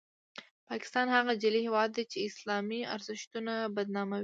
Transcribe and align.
پاکستان 0.69 1.07
هغه 1.15 1.31
جعلي 1.41 1.59
هیواد 1.67 1.89
دی 1.95 2.03
چې 2.11 2.17
اسلامي 2.29 2.79
ارزښتونه 2.95 3.53
بدناموي. 3.75 4.19